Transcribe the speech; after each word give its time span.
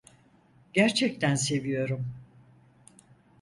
Gerçekten 0.73 1.35
seviyorum. 1.35 2.05